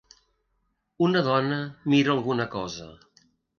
Una 1.09 1.21
dona 1.27 1.61
mira 1.95 2.17
alguna 2.17 2.51
cosa. 2.59 2.91